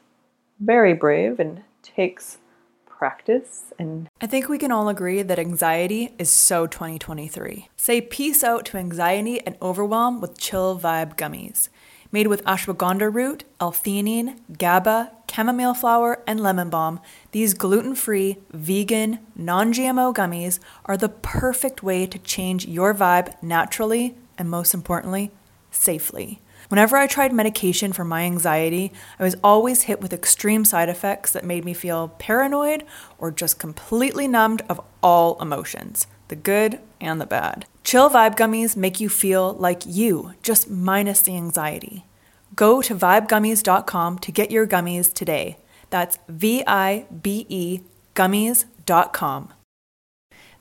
very 0.61 0.93
brave 0.93 1.41
and 1.41 1.61
takes 1.83 2.37
practice 2.85 3.73
and 3.77 4.07
I 4.21 4.27
think 4.27 4.47
we 4.47 4.59
can 4.59 4.71
all 4.71 4.87
agree 4.87 5.21
that 5.23 5.37
anxiety 5.37 6.13
is 6.17 6.29
so 6.29 6.67
2023. 6.67 7.67
Say 7.75 7.99
peace 7.99 8.45
out 8.45 8.63
to 8.67 8.77
anxiety 8.77 9.41
and 9.45 9.57
overwhelm 9.61 10.21
with 10.21 10.37
chill 10.37 10.79
vibe 10.79 11.17
gummies. 11.17 11.67
Made 12.13 12.27
with 12.27 12.45
ashwagandha 12.45 13.13
root, 13.13 13.43
L-theanine, 13.59 14.39
GABA, 14.57 15.11
chamomile 15.29 15.73
flower, 15.73 16.23
and 16.25 16.39
lemon 16.39 16.69
balm, 16.69 17.01
these 17.33 17.53
gluten-free, 17.53 18.37
vegan, 18.53 19.19
non-GMO 19.35 20.15
gummies 20.15 20.59
are 20.85 20.95
the 20.95 21.09
perfect 21.09 21.83
way 21.83 22.05
to 22.05 22.17
change 22.17 22.65
your 22.65 22.93
vibe 22.93 23.35
naturally 23.43 24.15
and 24.37 24.49
most 24.49 24.73
importantly, 24.73 25.31
safely. 25.77 26.41
Whenever 26.69 26.97
I 26.97 27.07
tried 27.07 27.31
medication 27.31 27.93
for 27.93 28.03
my 28.03 28.23
anxiety, 28.23 28.91
I 29.19 29.23
was 29.23 29.35
always 29.43 29.83
hit 29.83 30.01
with 30.01 30.11
extreme 30.11 30.65
side 30.65 30.89
effects 30.89 31.31
that 31.31 31.45
made 31.45 31.63
me 31.63 31.73
feel 31.73 32.09
paranoid 32.19 32.83
or 33.17 33.31
just 33.31 33.59
completely 33.59 34.27
numbed 34.27 34.63
of 34.67 34.81
all 35.01 35.41
emotions 35.41 36.07
the 36.27 36.35
good 36.35 36.79
and 36.99 37.21
the 37.21 37.25
bad. 37.25 37.65
Chill 37.85 38.09
Vibe 38.09 38.35
Gummies 38.35 38.75
make 38.75 38.99
you 38.99 39.07
feel 39.07 39.53
like 39.53 39.83
you, 39.85 40.33
just 40.43 40.69
minus 40.69 41.21
the 41.21 41.37
anxiety. 41.37 42.05
Go 42.53 42.81
to 42.81 42.93
vibegummies.com 42.93 44.19
to 44.19 44.31
get 44.33 44.51
your 44.51 44.67
gummies 44.67 45.13
today. 45.13 45.57
That's 45.89 46.19
V 46.27 46.63
I 46.67 47.05
B 47.21 47.45
E 47.47 47.79
gummies.com. 48.13 49.53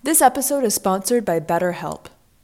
This 0.02 0.22
episode 0.22 0.62
is 0.62 0.74
sponsored 0.74 1.24
by 1.24 1.40
BetterHelp. 1.40 2.06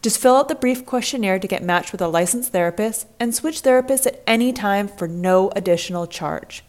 Just 0.00 0.20
fill 0.20 0.36
out 0.36 0.48
the 0.48 0.54
brief 0.54 0.86
questionnaire 0.86 1.38
to 1.38 1.48
get 1.48 1.62
matched 1.62 1.92
with 1.92 2.00
a 2.00 2.08
licensed 2.08 2.52
therapist 2.52 3.06
and 3.18 3.34
switch 3.34 3.62
therapists 3.62 4.06
at 4.06 4.22
any 4.26 4.52
time 4.52 4.86
for 4.86 5.08
no 5.08 5.50
additional 5.56 6.06
charge. 6.06 6.62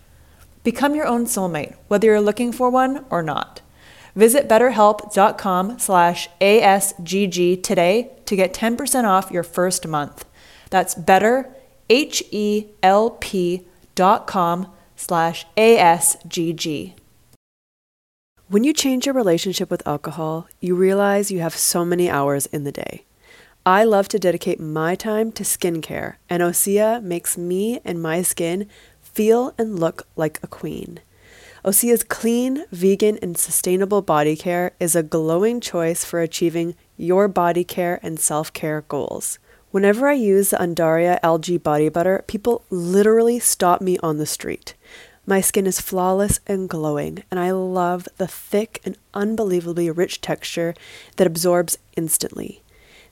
Become 0.63 0.95
your 0.95 1.05
own 1.05 1.25
soulmate, 1.25 1.75
whether 1.87 2.07
you're 2.07 2.21
looking 2.21 2.51
for 2.51 2.69
one 2.69 3.05
or 3.09 3.21
not. 3.21 3.61
Visit 4.15 4.49
betterhelp.com 4.49 5.79
slash 5.79 6.29
ASGG 6.41 7.61
today 7.63 8.11
to 8.25 8.35
get 8.35 8.53
10% 8.53 9.05
off 9.05 9.31
your 9.31 9.43
first 9.43 9.87
month. 9.87 10.25
That's 10.69 10.95
better, 10.95 11.49
H-E-L-P 11.89 13.65
dot 13.95 14.27
com 14.27 14.71
slash 14.95 15.45
ASGG. 15.55 16.93
When 18.47 18.63
you 18.63 18.73
change 18.73 19.05
your 19.05 19.15
relationship 19.15 19.69
with 19.69 19.87
alcohol, 19.87 20.47
you 20.59 20.75
realize 20.75 21.31
you 21.31 21.39
have 21.39 21.55
so 21.55 21.85
many 21.85 22.09
hours 22.09 22.47
in 22.47 22.63
the 22.63 22.71
day. 22.71 23.03
I 23.65 23.83
love 23.83 24.07
to 24.09 24.19
dedicate 24.19 24.59
my 24.59 24.95
time 24.95 25.33
to 25.33 25.43
skincare, 25.43 26.15
and 26.29 26.41
Osea 26.41 27.03
makes 27.03 27.37
me 27.37 27.81
and 27.83 28.01
my 28.01 28.21
skin 28.21 28.67
feel 29.01 29.53
and 29.57 29.77
look 29.77 30.07
like 30.15 30.39
a 30.41 30.47
queen. 30.47 31.01
Osea's 31.65 32.03
clean, 32.03 32.63
vegan, 32.71 33.19
and 33.21 33.37
sustainable 33.37 34.01
body 34.01 34.37
care 34.37 34.71
is 34.79 34.95
a 34.95 35.03
glowing 35.03 35.59
choice 35.59 36.05
for 36.05 36.21
achieving 36.21 36.73
your 36.95 37.27
body 37.27 37.65
care 37.65 37.99
and 38.01 38.17
self 38.17 38.53
care 38.53 38.85
goals. 38.87 39.39
Whenever 39.71 40.07
I 40.07 40.13
use 40.13 40.51
the 40.51 40.57
Undaria 40.57 41.19
algae 41.21 41.57
body 41.57 41.89
butter, 41.89 42.23
people 42.27 42.63
literally 42.69 43.39
stop 43.39 43.81
me 43.81 43.97
on 43.99 44.17
the 44.17 44.25
street. 44.25 44.73
My 45.25 45.41
skin 45.41 45.67
is 45.67 45.81
flawless 45.81 46.39
and 46.47 46.69
glowing, 46.69 47.23
and 47.29 47.39
I 47.39 47.51
love 47.51 48.07
the 48.17 48.27
thick 48.27 48.81
and 48.85 48.97
unbelievably 49.13 49.91
rich 49.91 50.21
texture 50.21 50.73
that 51.17 51.27
absorbs 51.27 51.77
instantly. 51.97 52.63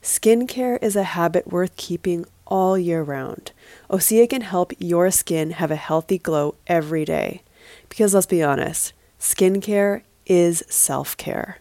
Skincare 0.07 0.81
is 0.81 0.95
a 0.95 1.03
habit 1.03 1.51
worth 1.51 1.75
keeping 1.75 2.25
all 2.45 2.77
year 2.77 3.03
round. 3.03 3.51
Osea 3.89 4.29
can 4.29 4.39
help 4.39 4.71
your 4.79 5.11
skin 5.11 5.51
have 5.51 5.69
a 5.69 5.75
healthy 5.75 6.17
glow 6.17 6.55
every 6.65 7.03
day. 7.03 7.41
Because 7.89 8.13
let's 8.13 8.25
be 8.25 8.41
honest, 8.41 8.93
skincare 9.19 10.03
is 10.25 10.63
self 10.69 11.17
care. 11.17 11.59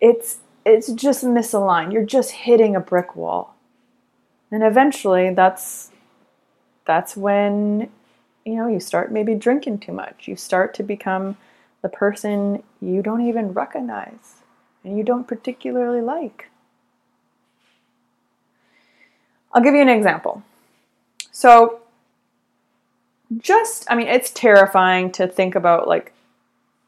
it's 0.00 0.38
it's 0.64 0.92
just 0.92 1.24
misaligned. 1.24 1.92
You're 1.92 2.04
just 2.04 2.32
hitting 2.32 2.76
a 2.76 2.80
brick 2.80 3.16
wall. 3.16 3.56
And 4.50 4.62
eventually 4.62 5.32
that's 5.32 5.90
that's 6.84 7.16
when 7.16 7.88
you 8.44 8.54
know 8.56 8.68
you 8.68 8.80
start 8.80 9.10
maybe 9.10 9.34
drinking 9.34 9.78
too 9.78 9.92
much. 9.92 10.28
You 10.28 10.36
start 10.36 10.74
to 10.74 10.82
become 10.82 11.36
the 11.82 11.88
person 11.88 12.62
you 12.80 13.02
don't 13.02 13.26
even 13.26 13.52
recognize 13.52 14.42
and 14.84 14.96
you 14.96 15.04
don't 15.04 15.26
particularly 15.26 16.00
like. 16.00 16.48
I'll 19.52 19.62
give 19.62 19.74
you 19.74 19.80
an 19.80 19.88
example. 19.88 20.42
So, 21.32 21.80
just, 23.38 23.86
I 23.90 23.96
mean, 23.96 24.08
it's 24.08 24.30
terrifying 24.30 25.10
to 25.12 25.26
think 25.26 25.54
about 25.54 25.88
like 25.88 26.12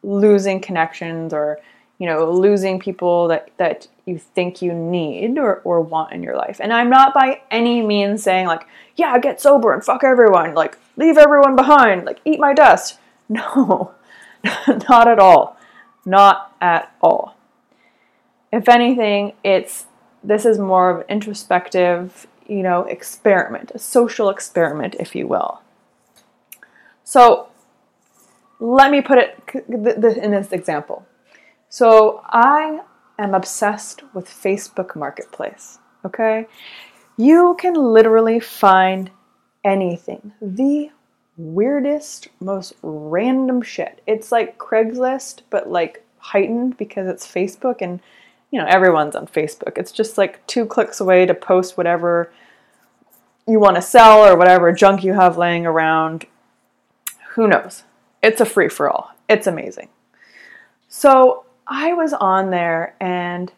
losing 0.03 0.61
connections 0.61 1.33
or, 1.33 1.59
you 1.99 2.07
know, 2.07 2.31
losing 2.31 2.79
people 2.79 3.29
that, 3.29 3.51
that 3.57 3.89
you 4.07 4.19
think 4.19 4.63
you 4.63 4.73
need 4.73 5.39
or, 5.39 5.61
or 5.65 5.81
want 5.81 6.13
in 6.13 6.23
your 6.23 6.37
life. 6.37 6.61
And 6.61 6.73
I'm 6.73 6.91
not 6.91 7.13
by 7.13 7.41
any 7.51 7.83
means 7.83 8.23
saying, 8.23 8.47
like, 8.47 8.67
yeah, 8.97 9.19
get 9.19 9.41
sober 9.41 9.73
and 9.73 9.85
fuck 9.85 10.05
everyone, 10.05 10.55
like, 10.55 10.79
leave 10.97 11.19
everyone 11.19 11.57
behind, 11.57 12.05
like, 12.05 12.21
eat 12.25 12.41
my 12.41 12.55
dust. 12.55 12.99
No, 13.31 13.93
Not 14.89 15.09
at 15.09 15.19
all. 15.19 15.57
Not 16.05 16.55
at 16.61 16.93
all. 17.01 17.37
If 18.53 18.69
anything, 18.69 19.35
it's 19.45 19.87
this 20.25 20.45
is 20.45 20.59
more 20.59 20.91
of 20.91 21.01
an 21.01 21.07
introspective, 21.09 22.27
you 22.47 22.63
know, 22.63 22.83
experiment, 22.85 23.73
a 23.75 23.79
social 23.79 24.31
experiment, 24.31 24.97
if 24.99 25.15
you 25.15 25.27
will. 25.27 25.61
So, 27.09 27.49
let 28.61 28.91
me 28.91 29.01
put 29.01 29.17
it 29.17 29.65
in 29.67 30.31
this 30.31 30.53
example. 30.53 31.07
So, 31.71 32.21
I 32.27 32.81
am 33.19 33.33
obsessed 33.33 34.03
with 34.13 34.29
Facebook 34.29 34.95
Marketplace, 34.95 35.79
okay? 36.05 36.47
You 37.17 37.57
can 37.59 37.73
literally 37.73 38.41
find 38.41 39.11
anything, 39.65 40.33
the 40.43 40.91
weirdest, 41.39 42.29
most 42.41 42.75
random 42.83 43.63
shit. 43.63 44.03
It's 44.07 44.31
like 44.31 44.59
Craigslist, 44.59 45.41
but 45.49 45.71
like 45.71 46.05
heightened 46.19 46.77
because 46.77 47.09
it's 47.09 47.27
Facebook 47.27 47.81
and 47.81 48.01
you 48.51 48.61
know, 48.61 48.67
everyone's 48.67 49.17
on 49.17 49.29
Facebook. 49.29 49.79
It's 49.79 49.93
just 49.93 50.19
like 50.19 50.47
two 50.47 50.67
clicks 50.67 51.01
away 51.01 51.25
to 51.25 51.33
post 51.33 51.79
whatever 51.79 52.31
you 53.47 53.59
want 53.59 53.77
to 53.77 53.83
sell 53.83 54.27
or 54.27 54.37
whatever 54.37 54.73
junk 54.73 55.03
you 55.03 55.15
have 55.15 55.39
laying 55.39 55.65
around. 55.65 56.27
Who 57.35 57.49
knows? 57.49 57.85
It's 58.23 58.41
a 58.41 58.45
free 58.45 58.69
for 58.69 58.91
all. 58.91 59.13
It's 59.29 59.47
amazing. 59.47 59.89
So 60.89 61.45
I 61.67 61.93
was 61.93 62.13
on 62.13 62.51
there 62.51 62.95
and 63.01 63.53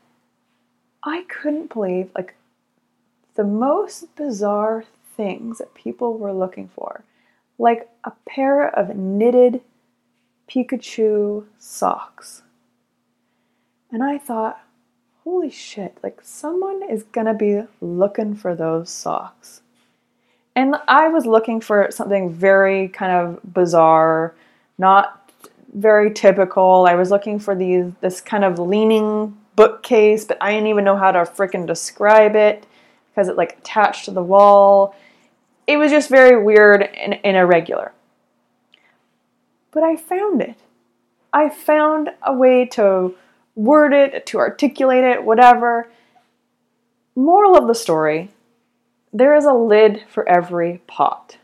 I 1.04 1.24
couldn't 1.28 1.72
believe 1.72 2.10
like 2.14 2.34
the 3.34 3.44
most 3.44 4.14
bizarre 4.16 4.84
things 5.16 5.58
that 5.58 5.74
people 5.74 6.18
were 6.18 6.32
looking 6.32 6.68
for 6.68 7.04
like 7.60 7.88
a 8.04 8.12
pair 8.26 8.66
of 8.66 8.96
knitted 8.96 9.60
Pikachu 10.48 11.44
socks. 11.58 12.42
And 13.92 14.02
I 14.02 14.16
thought, 14.16 14.60
holy 15.24 15.50
shit, 15.50 15.98
like 16.02 16.20
someone 16.22 16.82
is 16.88 17.02
gonna 17.02 17.34
be 17.34 17.62
looking 17.80 18.34
for 18.34 18.54
those 18.54 18.88
socks. 18.88 19.60
And 20.56 20.76
I 20.88 21.08
was 21.08 21.26
looking 21.26 21.60
for 21.60 21.88
something 21.90 22.32
very 22.32 22.88
kind 22.88 23.12
of 23.12 23.40
bizarre, 23.54 24.34
not 24.78 25.30
very 25.74 26.12
typical. 26.12 26.86
I 26.88 26.94
was 26.94 27.10
looking 27.10 27.38
for 27.38 27.54
these 27.54 27.92
this 28.00 28.20
kind 28.20 28.44
of 28.44 28.58
leaning 28.58 29.36
bookcase, 29.56 30.24
but 30.24 30.38
I 30.40 30.52
didn't 30.52 30.66
even 30.68 30.84
know 30.84 30.96
how 30.96 31.12
to 31.12 31.20
freaking 31.20 31.66
describe 31.66 32.34
it 32.34 32.66
because 33.10 33.28
it 33.28 33.36
like 33.36 33.58
attached 33.58 34.06
to 34.06 34.10
the 34.10 34.22
wall 34.22 34.94
it 35.70 35.76
was 35.76 35.92
just 35.92 36.08
very 36.08 36.42
weird 36.42 36.82
and, 36.82 37.20
and 37.24 37.36
irregular. 37.36 37.92
But 39.70 39.84
I 39.84 39.94
found 39.94 40.42
it. 40.42 40.56
I 41.32 41.48
found 41.48 42.10
a 42.24 42.34
way 42.34 42.66
to 42.72 43.14
word 43.54 43.92
it, 43.92 44.26
to 44.26 44.38
articulate 44.38 45.04
it, 45.04 45.22
whatever. 45.22 45.88
Moral 47.14 47.56
of 47.56 47.68
the 47.68 47.74
story 47.74 48.30
there 49.12 49.34
is 49.34 49.44
a 49.44 49.52
lid 49.52 50.04
for 50.08 50.28
every 50.28 50.82
pot. 50.86 51.38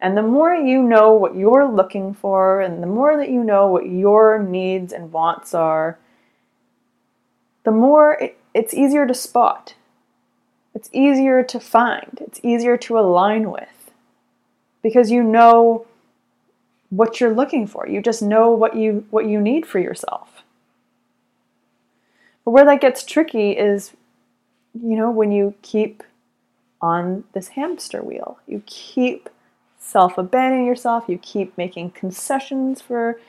And 0.00 0.16
the 0.16 0.22
more 0.22 0.54
you 0.54 0.82
know 0.82 1.12
what 1.12 1.36
you're 1.36 1.70
looking 1.70 2.14
for, 2.14 2.60
and 2.60 2.82
the 2.82 2.86
more 2.86 3.16
that 3.16 3.30
you 3.30 3.42
know 3.42 3.66
what 3.66 3.88
your 3.88 4.42
needs 4.42 4.92
and 4.92 5.12
wants 5.12 5.54
are, 5.54 5.98
the 7.64 7.70
more 7.70 8.12
it, 8.14 8.38
it's 8.54 8.74
easier 8.74 9.06
to 9.06 9.14
spot. 9.14 9.74
It's 10.74 10.90
easier 10.92 11.42
to 11.42 11.58
find. 11.58 12.18
It's 12.20 12.40
easier 12.42 12.76
to 12.76 12.98
align 12.98 13.50
with. 13.50 13.90
Because 14.82 15.10
you 15.10 15.22
know 15.22 15.86
what 16.90 17.20
you're 17.20 17.34
looking 17.34 17.66
for. 17.66 17.88
You 17.88 18.00
just 18.00 18.22
know 18.22 18.50
what 18.50 18.76
you 18.76 19.06
what 19.10 19.26
you 19.26 19.40
need 19.40 19.66
for 19.66 19.78
yourself. 19.78 20.44
But 22.44 22.52
where 22.52 22.64
that 22.66 22.80
gets 22.80 23.04
tricky 23.04 23.52
is 23.52 23.92
you 24.82 24.96
know 24.96 25.10
when 25.10 25.32
you 25.32 25.54
keep 25.62 26.02
on 26.80 27.24
this 27.32 27.48
hamster 27.48 28.02
wheel. 28.02 28.38
You 28.46 28.62
keep 28.66 29.28
self 29.78 30.18
abandoning 30.18 30.66
yourself, 30.66 31.04
you 31.08 31.18
keep 31.18 31.56
making 31.56 31.90
concessions 31.90 32.80
for 32.80 33.20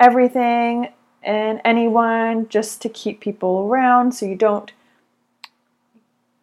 everything 0.00 0.88
and 1.22 1.60
anyone 1.64 2.48
just 2.48 2.82
to 2.82 2.88
keep 2.88 3.20
people 3.20 3.66
around 3.66 4.12
so 4.12 4.26
you 4.26 4.36
don't, 4.36 4.72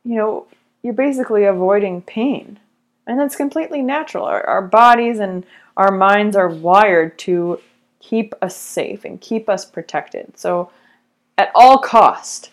you 0.03 0.15
know, 0.15 0.47
you're 0.81 0.93
basically 0.93 1.43
avoiding 1.43 2.01
pain. 2.01 2.59
And 3.05 3.19
that's 3.19 3.35
completely 3.35 3.81
natural. 3.81 4.25
Our, 4.25 4.43
our 4.45 4.61
bodies 4.61 5.19
and 5.19 5.45
our 5.77 5.91
minds 5.91 6.35
are 6.35 6.49
wired 6.49 7.19
to 7.19 7.59
keep 7.99 8.33
us 8.41 8.55
safe 8.55 9.05
and 9.05 9.21
keep 9.21 9.49
us 9.49 9.65
protected. 9.65 10.37
So, 10.37 10.71
at 11.37 11.51
all 11.55 11.79
cost, 11.79 12.50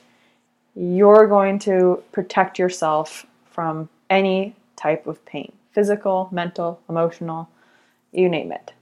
you're 0.74 1.26
going 1.26 1.58
to 1.60 2.02
protect 2.12 2.58
yourself 2.58 3.26
from 3.50 3.88
any 4.10 4.54
type 4.76 5.06
of 5.06 5.24
pain 5.24 5.52
physical, 5.72 6.28
mental, 6.32 6.80
emotional, 6.88 7.48
you 8.10 8.28
name 8.28 8.50
it. 8.50 8.72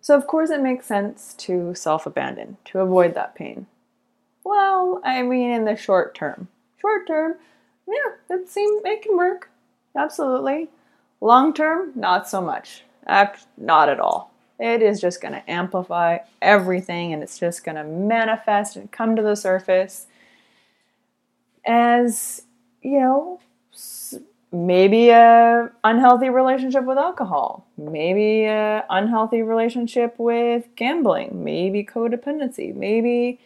So, 0.00 0.16
of 0.16 0.26
course, 0.28 0.50
it 0.50 0.60
makes 0.60 0.86
sense 0.86 1.34
to 1.38 1.74
self 1.74 2.06
abandon, 2.06 2.58
to 2.66 2.80
avoid 2.80 3.14
that 3.14 3.34
pain. 3.34 3.66
Well, 4.44 5.00
I 5.04 5.22
mean, 5.22 5.50
in 5.50 5.64
the 5.64 5.76
short 5.76 6.14
term. 6.14 6.48
Short 6.80 7.06
term, 7.06 7.34
yeah, 7.88 8.36
it 8.36 8.48
seems 8.48 8.82
it 8.84 9.02
can 9.02 9.16
work. 9.16 9.50
Absolutely. 9.96 10.68
Long 11.20 11.52
term, 11.54 11.92
not 11.94 12.28
so 12.28 12.40
much. 12.40 12.82
Not 13.06 13.88
at 13.88 14.00
all. 14.00 14.32
It 14.58 14.82
is 14.82 15.00
just 15.00 15.20
going 15.20 15.34
to 15.34 15.50
amplify 15.50 16.18
everything 16.40 17.12
and 17.12 17.22
it's 17.22 17.38
just 17.38 17.64
going 17.64 17.76
to 17.76 17.84
manifest 17.84 18.76
and 18.76 18.90
come 18.90 19.16
to 19.16 19.22
the 19.22 19.34
surface 19.34 20.06
as, 21.66 22.42
you 22.82 23.00
know, 23.00 23.40
maybe 24.52 25.08
a 25.08 25.70
unhealthy 25.82 26.28
relationship 26.28 26.84
with 26.84 26.98
alcohol 26.98 27.66
maybe 27.78 28.44
a 28.44 28.84
unhealthy 28.90 29.40
relationship 29.40 30.14
with 30.18 30.68
gambling 30.76 31.42
maybe 31.42 31.82
codependency 31.82 32.74
maybe 32.74 33.40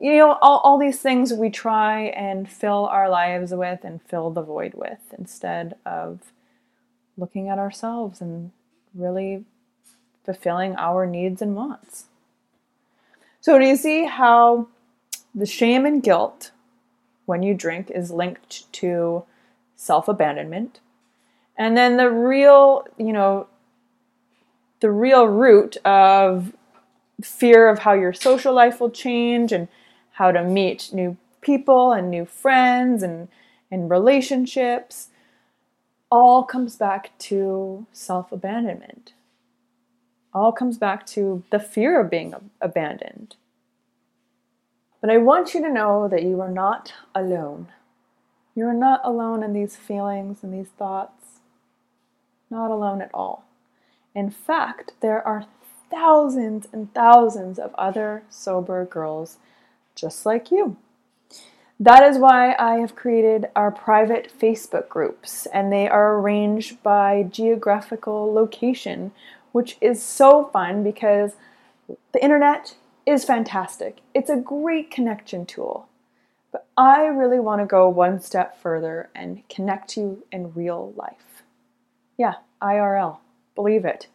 you 0.00 0.16
know 0.16 0.36
all, 0.42 0.58
all 0.64 0.78
these 0.78 0.98
things 0.98 1.32
we 1.32 1.48
try 1.48 2.06
and 2.06 2.50
fill 2.50 2.86
our 2.86 3.08
lives 3.08 3.52
with 3.52 3.84
and 3.84 4.02
fill 4.02 4.30
the 4.30 4.42
void 4.42 4.74
with 4.74 5.14
instead 5.16 5.76
of 5.86 6.32
looking 7.16 7.48
at 7.48 7.58
ourselves 7.58 8.20
and 8.20 8.50
really 8.94 9.44
fulfilling 10.24 10.74
our 10.76 11.06
needs 11.06 11.42
and 11.42 11.54
wants. 11.54 12.06
So 13.40 13.58
do 13.58 13.64
you 13.64 13.76
see 13.76 14.04
how 14.04 14.68
the 15.34 15.46
shame 15.46 15.84
and 15.86 16.02
guilt 16.02 16.52
when 17.26 17.42
you 17.42 17.54
drink 17.54 17.90
is 17.90 18.10
linked 18.10 18.72
to 18.72 19.24
self 19.76 20.08
abandonment. 20.08 20.80
And 21.56 21.76
then 21.76 21.96
the 21.96 22.10
real, 22.10 22.86
you 22.96 23.12
know, 23.12 23.46
the 24.80 24.90
real 24.90 25.26
root 25.26 25.76
of 25.84 26.52
fear 27.22 27.68
of 27.68 27.80
how 27.80 27.92
your 27.92 28.12
social 28.12 28.52
life 28.52 28.80
will 28.80 28.90
change 28.90 29.52
and 29.52 29.68
how 30.12 30.32
to 30.32 30.42
meet 30.42 30.90
new 30.92 31.16
people 31.40 31.92
and 31.92 32.10
new 32.10 32.24
friends 32.24 33.02
and, 33.02 33.28
and 33.70 33.90
relationships 33.90 35.08
all 36.10 36.42
comes 36.42 36.76
back 36.76 37.16
to 37.18 37.86
self 37.92 38.32
abandonment. 38.32 39.12
All 40.34 40.52
comes 40.52 40.78
back 40.78 41.06
to 41.08 41.42
the 41.50 41.58
fear 41.58 42.00
of 42.00 42.10
being 42.10 42.34
abandoned. 42.60 43.36
But 45.02 45.10
I 45.10 45.18
want 45.18 45.52
you 45.52 45.60
to 45.60 45.72
know 45.72 46.08
that 46.08 46.22
you 46.22 46.40
are 46.40 46.50
not 46.50 46.94
alone. 47.12 47.66
You 48.54 48.66
are 48.66 48.72
not 48.72 49.00
alone 49.04 49.42
in 49.42 49.52
these 49.52 49.76
feelings 49.76 50.38
and 50.42 50.54
these 50.54 50.70
thoughts. 50.78 51.40
Not 52.48 52.70
alone 52.70 53.02
at 53.02 53.10
all. 53.12 53.44
In 54.14 54.30
fact, 54.30 54.92
there 55.00 55.26
are 55.26 55.46
thousands 55.90 56.68
and 56.72 56.94
thousands 56.94 57.58
of 57.58 57.74
other 57.74 58.22
sober 58.30 58.84
girls 58.84 59.38
just 59.96 60.24
like 60.24 60.52
you. 60.52 60.76
That 61.80 62.04
is 62.04 62.16
why 62.16 62.54
I 62.60 62.76
have 62.76 62.94
created 62.94 63.46
our 63.56 63.72
private 63.72 64.30
Facebook 64.38 64.88
groups, 64.88 65.46
and 65.46 65.72
they 65.72 65.88
are 65.88 66.16
arranged 66.16 66.80
by 66.84 67.24
geographical 67.24 68.32
location, 68.32 69.10
which 69.50 69.78
is 69.80 70.00
so 70.00 70.48
fun 70.52 70.84
because 70.84 71.32
the 72.12 72.22
internet 72.22 72.76
is 73.06 73.24
fantastic. 73.24 73.98
It's 74.14 74.30
a 74.30 74.36
great 74.36 74.90
connection 74.90 75.46
tool. 75.46 75.88
But 76.50 76.66
I 76.76 77.04
really 77.06 77.40
want 77.40 77.60
to 77.62 77.66
go 77.66 77.88
one 77.88 78.20
step 78.20 78.60
further 78.60 79.08
and 79.14 79.48
connect 79.48 79.96
you 79.96 80.24
in 80.30 80.52
real 80.52 80.92
life. 80.96 81.42
Yeah, 82.18 82.34
IRL. 82.60 83.18
Believe 83.54 83.84
it. 83.84 84.08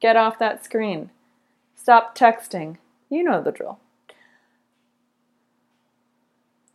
Get 0.00 0.16
off 0.16 0.38
that 0.38 0.64
screen. 0.64 1.10
Stop 1.74 2.16
texting. 2.16 2.76
You 3.08 3.24
know 3.24 3.42
the 3.42 3.52
drill. 3.52 3.78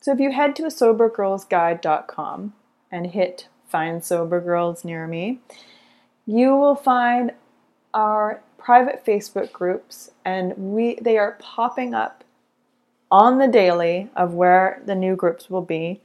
So 0.02 0.12
if 0.12 0.20
you 0.20 0.32
head 0.32 0.56
to 0.58 0.64
a 0.64 0.68
sobergirlsguide.com 0.68 2.54
and 2.92 3.08
hit 3.08 3.48
find 3.68 4.04
sober 4.04 4.42
girls 4.42 4.84
near 4.84 5.08
me, 5.08 5.40
you 6.26 6.56
will 6.56 6.76
find 6.76 7.32
our 7.94 8.42
private 8.64 9.06
Facebook 9.06 9.52
groups 9.52 10.10
and 10.24 10.54
we 10.58 10.96
they 11.02 11.18
are 11.18 11.38
popping 11.40 11.94
up 11.94 12.24
on 13.12 13.38
the 13.38 13.48
daily 13.48 14.10
of 14.16 14.34
where 14.34 14.82
the 14.86 14.96
new 14.96 15.16
groups 15.16 15.50
will 15.50 15.62
be. 15.62 16.00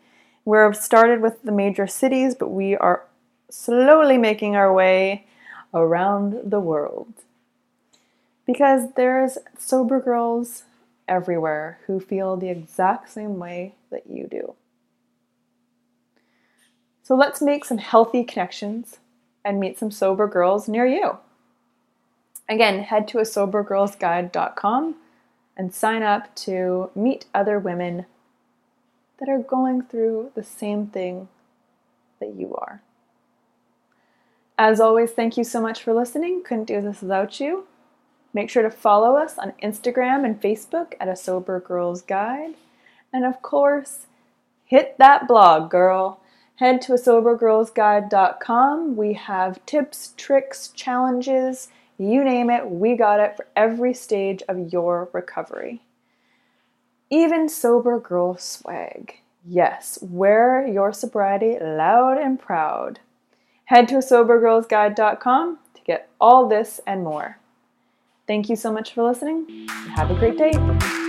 We've 0.44 0.76
started 0.76 1.22
with 1.22 1.42
the 1.42 1.52
major 1.52 1.86
cities, 1.86 2.34
but 2.34 2.48
we 2.48 2.76
are 2.76 3.04
slowly 3.48 4.18
making 4.18 4.56
our 4.56 4.72
way 4.72 5.26
around 5.72 6.50
the 6.50 6.60
world. 6.60 7.12
Because 8.44 8.92
there's 8.94 9.38
sober 9.58 10.00
girls 10.00 10.64
everywhere 11.06 11.78
who 11.86 12.00
feel 12.00 12.36
the 12.36 12.50
exact 12.50 13.10
same 13.10 13.38
way 13.38 13.74
that 13.90 14.08
you 14.10 14.26
do. 14.26 14.54
So 17.02 17.14
let's 17.14 17.40
make 17.40 17.64
some 17.64 17.78
healthy 17.78 18.24
connections 18.24 18.98
and 19.44 19.60
meet 19.60 19.78
some 19.78 19.90
sober 19.90 20.26
girls 20.26 20.68
near 20.68 20.86
you. 20.86 21.18
Again, 22.48 22.84
head 22.84 23.06
to 23.08 23.18
a 23.18 23.22
sobergirlsguide.com 23.22 24.94
and 25.56 25.74
sign 25.74 26.02
up 26.02 26.34
to 26.36 26.90
meet 26.94 27.26
other 27.34 27.58
women 27.58 28.06
that 29.18 29.28
are 29.28 29.38
going 29.38 29.82
through 29.82 30.30
the 30.34 30.44
same 30.44 30.86
thing 30.86 31.28
that 32.20 32.34
you 32.34 32.54
are. 32.54 32.80
As 34.56 34.80
always, 34.80 35.10
thank 35.10 35.36
you 35.36 35.44
so 35.44 35.60
much 35.60 35.82
for 35.82 35.92
listening. 35.92 36.42
Couldn't 36.42 36.64
do 36.64 36.80
this 36.80 37.02
without 37.02 37.38
you. 37.38 37.66
Make 38.32 38.50
sure 38.50 38.62
to 38.62 38.70
follow 38.70 39.16
us 39.16 39.38
on 39.38 39.52
Instagram 39.62 40.24
and 40.24 40.40
Facebook 40.40 40.94
at 41.00 41.08
A 41.08 41.16
Sober 41.16 41.60
Girls 41.60 42.02
Guide. 42.02 42.54
And 43.12 43.24
of 43.24 43.42
course, 43.42 44.06
hit 44.64 44.96
that 44.98 45.28
blog, 45.28 45.70
girl. 45.70 46.20
Head 46.56 46.82
to 46.82 46.94
a 46.94 46.96
sobergirlsguide.com. 46.96 48.96
We 48.96 49.12
have 49.14 49.64
tips, 49.64 50.12
tricks, 50.16 50.68
challenges, 50.68 51.68
you 51.98 52.24
name 52.24 52.50
it, 52.50 52.70
we 52.70 52.96
got 52.96 53.20
it 53.20 53.36
for 53.36 53.46
every 53.56 53.92
stage 53.94 54.42
of 54.48 54.72
your 54.72 55.08
recovery. 55.12 55.82
Even 57.10 57.48
sober 57.48 57.98
girl 57.98 58.36
swag. 58.36 59.20
Yes, 59.46 59.98
wear 60.02 60.66
your 60.66 60.92
sobriety 60.92 61.58
loud 61.60 62.18
and 62.18 62.38
proud. 62.38 63.00
Head 63.64 63.88
to 63.88 63.96
sobergirlsguide.com 63.96 65.58
to 65.74 65.82
get 65.82 66.08
all 66.20 66.48
this 66.48 66.80
and 66.86 67.02
more. 67.02 67.38
Thank 68.26 68.48
you 68.48 68.56
so 68.56 68.72
much 68.72 68.92
for 68.92 69.02
listening. 69.02 69.68
Have 69.68 70.10
a 70.10 70.14
great 70.14 70.36
day. 70.36 71.07